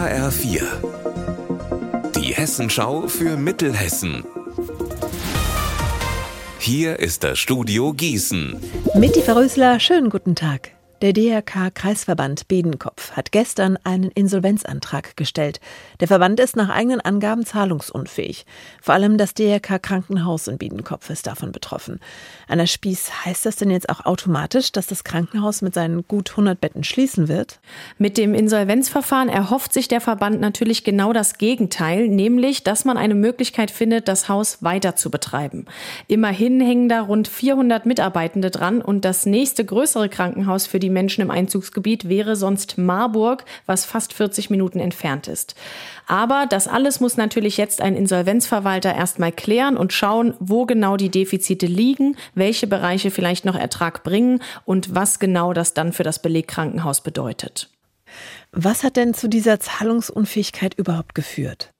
[0.00, 0.62] HR4.
[2.16, 4.24] Die Hessenschau für Mittelhessen.
[6.58, 8.58] Hier ist das Studio Gießen.
[8.94, 10.70] Mitti Verrösler, schönen guten Tag.
[11.02, 15.58] Der DRK Kreisverband Bedenkopf hat gestern einen Insolvenzantrag gestellt.
[15.98, 18.44] Der Verband ist nach eigenen Angaben zahlungsunfähig.
[18.82, 22.00] Vor allem das DRK Krankenhaus in Biedenkopf ist davon betroffen.
[22.48, 26.60] Anna Spieß, heißt das denn jetzt auch automatisch, dass das Krankenhaus mit seinen gut 100
[26.60, 27.60] Betten schließen wird?
[27.96, 33.14] Mit dem Insolvenzverfahren erhofft sich der Verband natürlich genau das Gegenteil, nämlich, dass man eine
[33.14, 35.64] Möglichkeit findet, das Haus weiter zu betreiben.
[36.08, 40.92] Immerhin hängen da rund 400 Mitarbeitende dran und das nächste größere Krankenhaus für die die
[40.92, 45.54] Menschen im Einzugsgebiet wäre sonst Marburg, was fast 40 Minuten entfernt ist.
[46.08, 51.08] Aber das alles muss natürlich jetzt ein Insolvenzverwalter erstmal klären und schauen, wo genau die
[51.08, 56.20] Defizite liegen, welche Bereiche vielleicht noch Ertrag bringen und was genau das dann für das
[56.20, 57.70] Belegkrankenhaus bedeutet.
[58.50, 61.70] Was hat denn zu dieser Zahlungsunfähigkeit überhaupt geführt?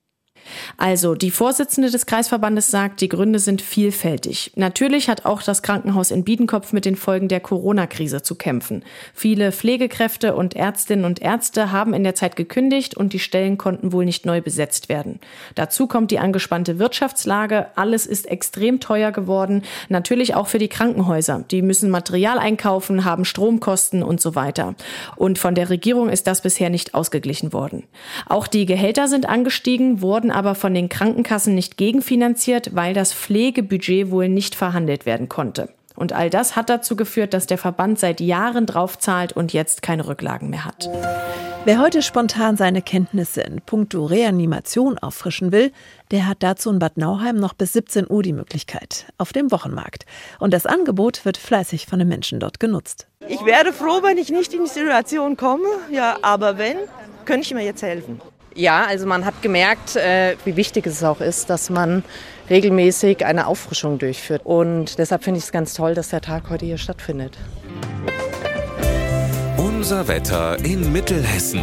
[0.76, 4.52] Also, die Vorsitzende des Kreisverbandes sagt, die Gründe sind vielfältig.
[4.56, 8.84] Natürlich hat auch das Krankenhaus in Biedenkopf mit den Folgen der Corona-Krise zu kämpfen.
[9.14, 13.92] Viele Pflegekräfte und Ärztinnen und Ärzte haben in der Zeit gekündigt und die Stellen konnten
[13.92, 15.20] wohl nicht neu besetzt werden.
[15.54, 17.66] Dazu kommt die angespannte Wirtschaftslage.
[17.76, 19.62] Alles ist extrem teuer geworden.
[19.88, 21.44] Natürlich auch für die Krankenhäuser.
[21.50, 24.74] Die müssen Material einkaufen, haben Stromkosten und so weiter.
[25.16, 27.84] Und von der Regierung ist das bisher nicht ausgeglichen worden.
[28.28, 34.10] Auch die Gehälter sind angestiegen, wurden aber von den Krankenkassen nicht gegenfinanziert, weil das Pflegebudget
[34.10, 35.68] wohl nicht verhandelt werden konnte.
[35.96, 39.82] Und all das hat dazu geführt, dass der Verband seit Jahren drauf zahlt und jetzt
[39.82, 40.88] keine Rücklagen mehr hat.
[41.66, 45.72] Wer heute spontan seine Kenntnisse in puncto Reanimation auffrischen will,
[46.10, 50.06] der hat dazu in Bad Nauheim noch bis 17 Uhr die Möglichkeit auf dem Wochenmarkt.
[50.38, 53.08] Und das Angebot wird fleißig von den Menschen dort genutzt.
[53.28, 56.78] Ich wäre froh, wenn ich nicht in die Situation komme, ja, aber wenn,
[57.26, 58.22] könnte ich mir jetzt helfen.
[58.54, 62.02] Ja, also man hat gemerkt, äh, wie wichtig es auch ist, dass man
[62.48, 64.42] regelmäßig eine Auffrischung durchführt.
[64.44, 67.38] Und deshalb finde ich es ganz toll, dass der Tag heute hier stattfindet.
[69.56, 71.60] Unser Wetter in Mittelhessen.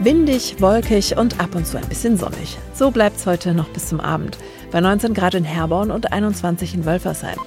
[0.00, 2.58] Windig, wolkig und ab und zu ein bisschen sonnig.
[2.74, 4.38] So bleibt es heute noch bis zum Abend.
[4.72, 7.38] Bei 19 Grad in Herborn und 21 in Wölfersheim.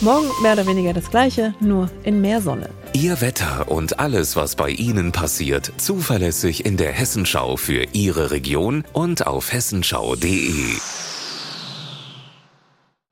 [0.00, 2.68] Morgen mehr oder weniger das gleiche, nur in mehr Sonne.
[2.92, 8.84] Ihr Wetter und alles, was bei Ihnen passiert, zuverlässig in der Hessenschau für Ihre Region
[8.92, 10.76] und auf hessenschau.de.